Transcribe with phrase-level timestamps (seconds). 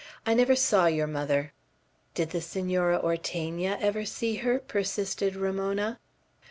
[0.25, 1.53] "I never saw your mother."
[2.15, 5.99] "Did the Senora Ortegna ever see her?" persisted Ramona.